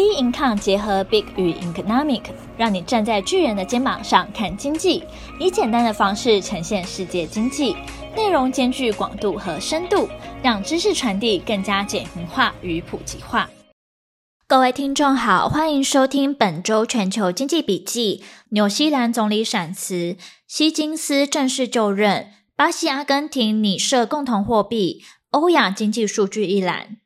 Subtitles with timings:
[0.00, 2.22] B Income 结合 Big 与 Economic，
[2.56, 5.04] 让你站在巨人的肩膀上看经济，
[5.38, 7.76] 以简单的方式呈现世界经济，
[8.16, 10.08] 内容兼具广度和深度，
[10.42, 13.50] 让知识传递更加简明化与普及化。
[14.46, 18.24] 各位听众好，欢迎收听本周全球经济笔记。
[18.52, 20.16] 纽西兰总理闪辞，
[20.48, 26.96] 希金斯正式就任，巴西、阿根廷拟设共同货币，欧亚经济数据一览。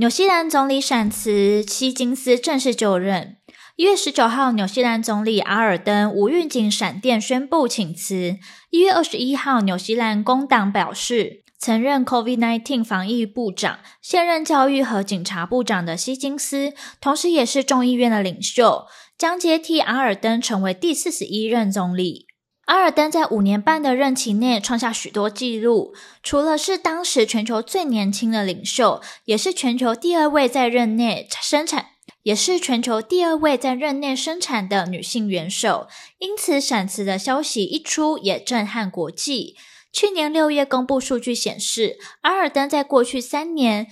[0.00, 3.36] 纽西兰总理闪辞，希金斯正式就任。
[3.74, 8.36] 一月十九号，纽西兰总理阿尔登无预警闪电宣布请辞。
[8.70, 18.86] 一月二十一号，纽西兰工党表示，曾任 COVID-19 防疫部长、现任教育和警察部长的希金斯，同时也是众议院的领袖，
[19.18, 22.27] 将接替阿尔登成为第四十一任总理。
[22.68, 31.86] 阿尔登在五年半的任期内创下许多纪录，除了是当时全球最年轻的领袖，也是全球第二位在任内生产，
[32.24, 35.88] 也是全球第二位在任内生产的女性元首。
[36.18, 39.56] 因此，闪辞的消息一出，也震撼国际。
[39.90, 43.86] 去年六月公布数据显示，阿尔登在过去三年，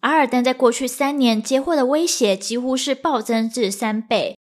[0.00, 4.37] 阿尔登在过去三年接获的威胁几乎是暴增至三倍。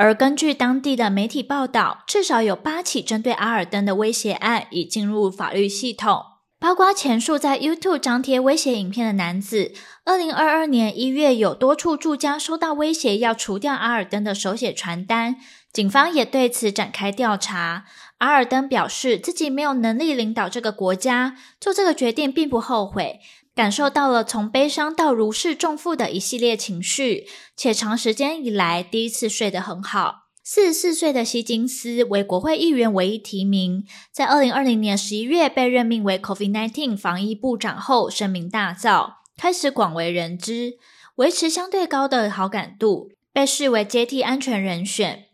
[0.00, 6.22] 而根据当地的媒体报道，至少有八起针对阿尔登的威胁案已进入法律系统，
[6.58, 9.74] 包括前述在 YouTube 张贴威胁影片的男子。
[10.06, 15.36] 二零二二年一月，有多处住家收到威胁要除掉阿尔登的手写传单，
[15.70, 17.84] 警方也对此展开调查。
[18.20, 23.20] 阿尔登表示自己没有能力领导这个国家，做这个决定并不后悔。
[23.60, 30.30] 感受到了从悲伤到如释重负的一系列情绪，且长时间以来第一次睡得很好。
[30.42, 40.78] 四十四岁的希金斯为国会议员唯一提名，在二零二零年十一月被任命为 COVID-19 防疫部长后，声名大噪，开始广为人知，
[41.16, 45.26] 维持相对高的好感度，被视为接替安全人选。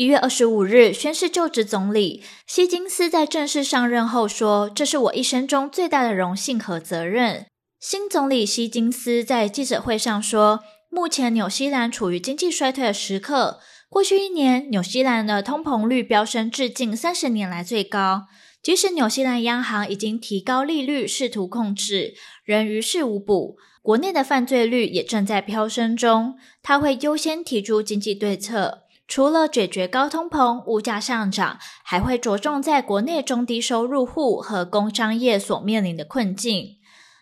[0.00, 7.44] 一月二十五日宣誓就职总理希金斯在正式上任后说：“这是我一生中最大的荣幸和责任。”
[7.78, 13.60] 新总理希金斯在记者会上说：“目前纽西兰处于经济衰退的时刻，
[13.90, 18.22] 过去一年纽西兰的通膨率飙升至近三十年来最高。
[18.62, 23.56] 即使纽西兰央行已经提高利率试图控制，仍于事无补。
[23.82, 36.76] 国内的犯罪率也正在飙升中，他会优先提出经济对策。”除了解决高通膨、物价上涨，还会着重在国内中低收入户和工商业所面临的困境。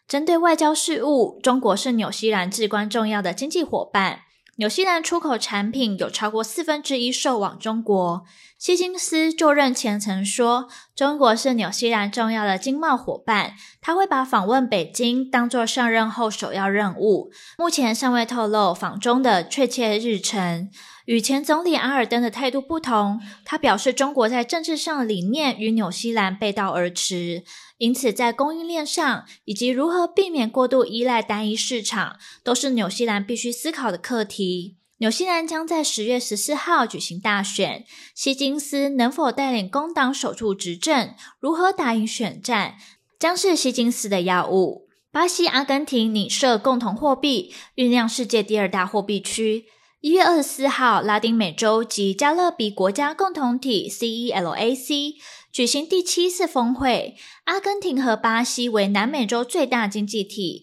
[0.07, 4.21] 针对外交事务，中国是纽西兰至关重要的经济伙伴。
[4.57, 8.25] 纽西兰出口产品有超过四分之一售往中国。
[8.59, 17.31] 希金斯就任前曾说，中国是纽西兰重要的经贸伙伴，他会把访问北京当作上任后首要任务。
[17.57, 20.69] 目前尚未透露访中的确切日程。
[21.09, 27.45] 与前总理阿尔登的态度不同，他表示中国在政治上的理念与纽西兰背道而驰，
[27.79, 34.77] 因此在供应链上以及如何避免过度依赖单一市场，都是纽西兰必须思考的课题。
[34.99, 42.75] 纽西兰将在十月十四号举行大选，希金斯能否带领工党守住执政，如何打赢选战，
[43.19, 44.91] 将是希金斯的要务。
[45.11, 49.65] 巴西、阿根廷拟设共同货币，酝酿世界第二大货币区。
[50.01, 55.15] 一月二十四号，拉丁美洲及加勒比国家共同体 （CELAC）
[55.51, 57.17] 举行第七次峰会。
[57.47, 60.63] 阿根廷和巴西为南美洲最大经济体，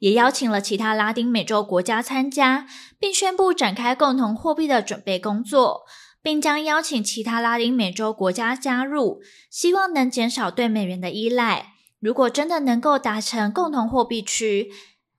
[0.00, 2.66] 也邀请了其他拉丁美洲国家参加，
[2.98, 5.84] 并宣布展开共同货币的准备工作，
[6.22, 11.68] 并将邀请其他拉丁美洲国家加入，希望能减少对美元的依赖。
[12.00, 14.70] 如果真的能够达成共同货币区，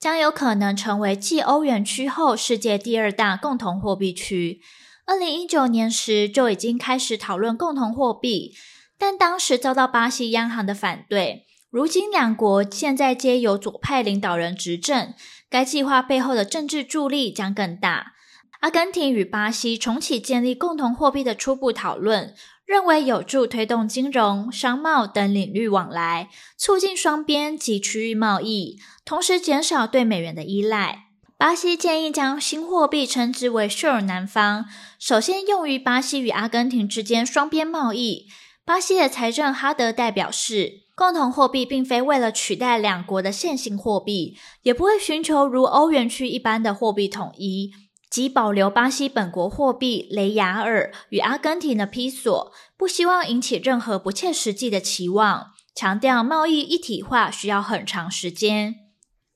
[0.06, 4.62] 将有可能成为继欧元区后世界第二大共同货币区。
[5.08, 8.54] 二零一九年时就已经开始讨论共同货币，
[9.00, 11.48] 但当时遭到巴西央行的反对。
[11.72, 15.16] 如今两国现在皆由左派领导人执政，
[15.50, 18.14] 该计划背后的政治助力将更大。
[18.60, 22.36] 阿根廷与巴西重启建立共同货币的初步讨论。
[22.66, 31.04] 认为有助推动金融、商贸等领域往来，促进双边及区域贸易，同时减少对美元的依赖。
[31.38, 34.66] 巴西建议将新货币称之为秀尔南方”，
[34.98, 38.28] 首先用于巴西与阿根廷之间双边贸易。
[38.64, 47.72] 巴西的财政哈德代表是，共同货币并非为了取代两国的现行货币，也不会寻求如欧元区一般的货币统一。
[48.10, 58.76] 即保留巴西本国货币雷亚尔与阿根廷的披索，不希望引起任何不切实际的期望，强调贸易一体化需要很长时间。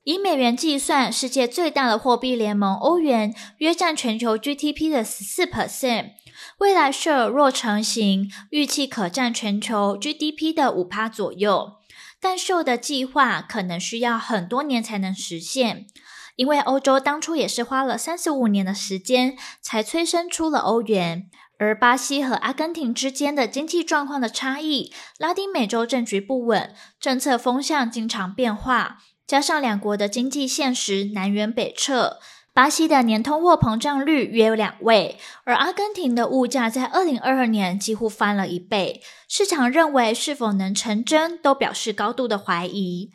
[0.04, 6.12] 以美元计算，世界最大的货币联盟欧元约占全球 GDP 的十四 percent。
[6.58, 11.72] 未来设若成型，预计可占全球 GDP 的五趴左右。
[12.18, 15.86] 但设的计划可能需要很多年才能实现，
[16.40, 21.28] 因为欧洲当初也是花了三十五年的时间才催生出了欧元。
[21.58, 32.18] 而巴西和阿根廷之间的经济状况的差异，拉丁美洲政局不稳，政策风向经常变化，加上两国的经济现实南辕北辙，
[32.54, 43.10] 巴西的年通货膨胀率约两位，而阿根廷的物价在二零二二年几乎翻了一倍，市场认为是否能成真都表示高度的怀疑。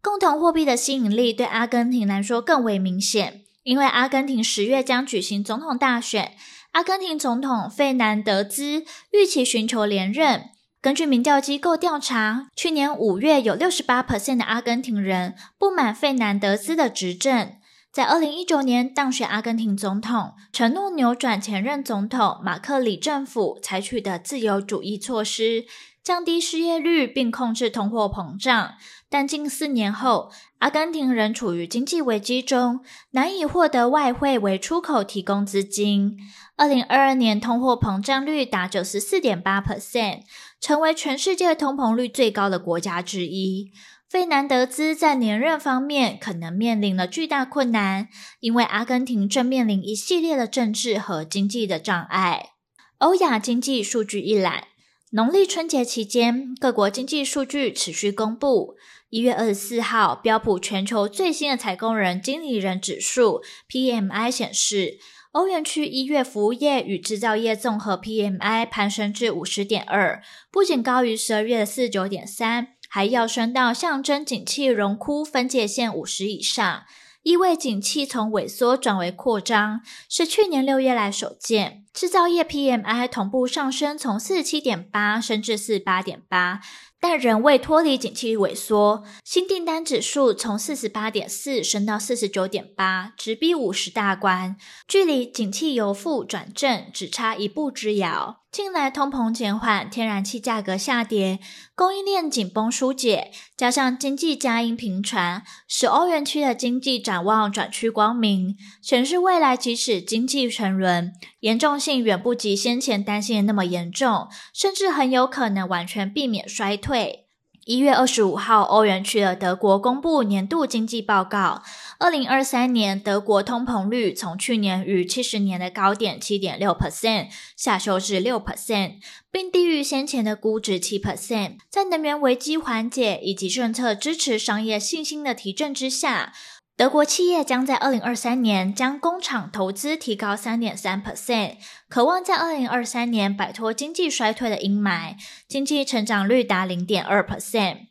[0.00, 6.32] 共同货币的吸引力对阿根廷来说更为明显，因为阿根廷十月将举行总统大选。
[6.72, 10.50] 阿根廷总统费南德兹预期寻求连任。
[10.80, 17.54] 根据民调机构调查，去年五月有六十八 percent 的阿根廷人不满费南德兹的执政。
[17.90, 25.64] 在二零一九年当选阿根廷总统，承诺扭转前任总统马克里政府采取的自由主义措施，
[26.08, 28.76] 降低失业率并控制通货膨胀。
[29.10, 36.16] 但近四年后，阿根廷仍处于经济危机中，难以获得外汇为出口提供资金。
[36.56, 40.22] 二零二二年通货膨胀率达九十四点八 percent，
[40.58, 43.70] 成为全世界通膨率最高的国家之一。
[44.08, 48.08] 费南德兹在连任方面可能面临了巨大困难，
[48.40, 52.52] 因为阿根廷正面临一系列的政治和经济的障碍。
[52.96, 54.67] 欧亚经济数据一览：
[55.12, 58.76] 农历春节期间，各国经济数据持续公布。
[59.08, 64.98] 一月二十四号，标普全球最新的采购人经理人指数 （PMI） 显示。
[65.32, 76.82] 欧元区一月服务业与制造业综合 PMI 攀升至五十点二，不仅高于十二月的四十九点三，还要升到象征景气荣枯分界线五十以上，
[77.22, 81.84] 意味景气从萎缩转为扩张，是去年六月来首见。
[81.92, 86.60] 制造业 PMI 同步上升，从四十七点八升至四十八点八。
[87.00, 94.56] 但仍未脱离景气萎缩，新订单指数从四十八点四升到四十九点八，直逼五十大关，
[94.86, 98.40] 距离景气由负转正只差一步之遥。
[98.50, 101.38] 近来通膨减缓，天然气价格下跌，
[101.74, 116.87] 供应链紧绷疏解，加上经济佳音频传，使欧元区的经济展望转趋光明，显示未来即使经济沉沦，严重性远不及先前担心的那么严重，甚至很有可能完全避免衰退。
[116.88, 117.26] 退
[117.66, 121.62] 一月二十五号，欧元区的德国公布年度经济报告。
[121.98, 128.94] 二零二三年，德国通膨率从去年逾七十年的高点七点六 percent 下修至六 percent，
[129.30, 131.58] 并低于先前的估值七 percent。
[131.68, 136.32] 在能源危机缓解以及政策支持商业信心的提振之下，
[136.78, 141.56] 德国企业将在二零二三年将工厂投资提高三点三 percent，
[141.88, 145.16] 渴望在二零二三年摆脱经济衰退的阴霾，
[145.48, 147.88] 经济成长率达零点二 percent。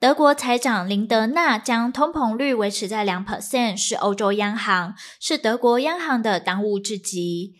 [0.00, 7.56] 德国财长林德纳将通膨率维持在两 percent，是欧洲央行，是德国央行的当务之急。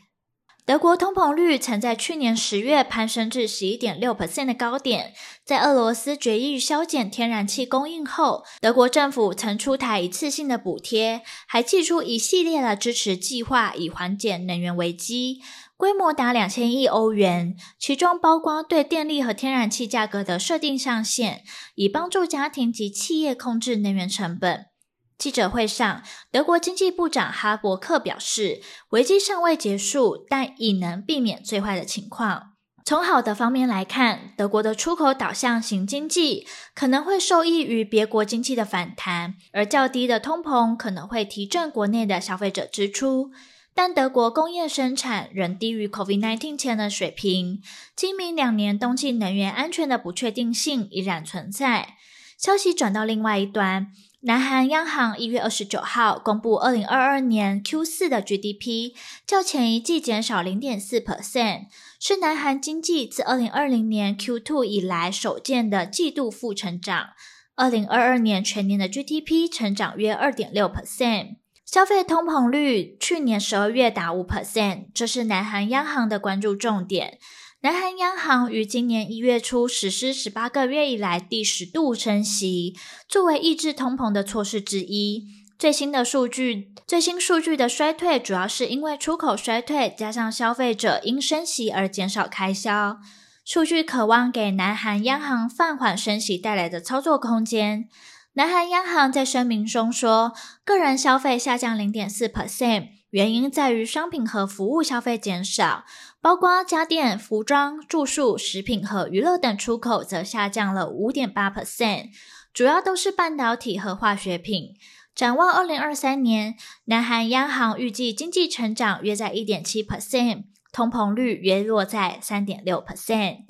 [0.64, 5.12] 德国通膨率曾在去年十月攀升至十一点六 percent 的高点，
[5.44, 15.40] 在俄罗斯决议削减天然气供应后，德国政府曾出台一次性的补贴，还祭出一系列的支持计划以缓解能源危机，
[15.76, 21.42] 规模达两千亿欧元，其中包括对电力和天然气价格的设定上限，
[21.74, 24.71] 以帮助家庭及企业控制能源成本。
[25.18, 32.54] 记者会上，德国经济部长哈伯克表示，危机尚未结束，但已能避免最坏的情况。
[32.84, 43.30] 从好的方面来看，德国的出口导向型经济可能会受益于别国经济的反弹，而较低的通膨可能会提振国内的消费者支出。
[43.72, 47.62] 但德国工业生产仍低于 COVID-19 前的水平，
[47.94, 51.94] 今明两年冬季能源安全的不确定性依然存在。
[52.36, 53.92] 消息转到另外一端。
[54.24, 58.92] 南韩央行一月二十九号公布二零二二年 Q 四的 GDP，
[59.26, 61.62] 较前一季减少零点四 percent，
[61.98, 67.08] 是南韩经济自二零二零年 Q two 以来首见的季度负成长。
[67.56, 77.18] 二零二二年全年的 GDP 成长约二点六 percent，消费通膨率去年十二月达五 percent，这是南韩央行的关注重点。
[77.62, 82.76] 南韩央行于今年一月初实施十八个月以来第十度升息，
[83.08, 85.28] 作为抑制通膨的措施之一。
[85.56, 92.98] 最新的数据，最新数据的衰退主要是因为出口衰退，加上消费者因升息而减少开销。
[93.44, 97.88] 数据渴望给南韩央行放缓升息带来的操作空间。
[98.32, 100.32] 南韩央行在声明中说，
[100.64, 105.84] 个人消费下降零点四 percent，原因在于商品和服务消费减少，
[106.22, 112.06] 包括家电、服装、住宿、食品和娱乐等出口则下降了五点八 percent，
[112.54, 114.74] 主要都是半导体和化学品。
[115.14, 123.40] 展望二零二三年，南韩央行预计经济成长约在一点七 percent，通膨率约落在三点六 percent。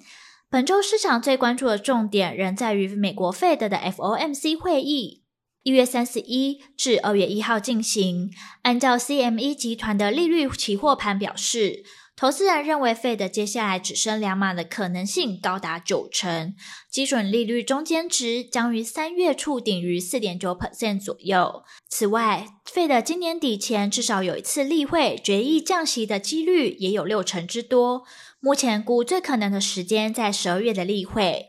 [0.51, 5.22] 本周市场最关注的重点仍在于美国 Fed 的 FOMC 会议，
[5.63, 8.31] 一月三十一至二月一号进行。
[8.63, 11.85] 按照 CME 集团的利率期货盘表示，
[12.17, 16.55] 投资人认为 Fed 接下来只升两码的可能性高达九成，
[16.91, 21.63] 基准利率中间值将于三月触顶于四点九 percent 左右。
[21.89, 28.03] 此外，Fed 今年底前至少有一次例会决议降息的几率也有六成之多。
[28.41, 31.49] 目前估最可能的时间在十二月的例会，